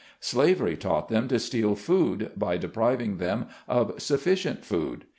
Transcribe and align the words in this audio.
Slavery 0.19 0.75
taught 0.77 1.09
them 1.09 1.27
to 1.27 1.37
steal 1.37 1.75
food, 1.75 2.31
by 2.35 2.57
depriving 2.57 3.17
them 3.17 3.45
of 3.67 4.01
sufficient 4.01 4.65
food. 4.65 5.05